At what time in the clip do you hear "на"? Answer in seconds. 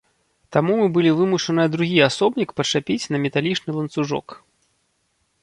3.13-3.17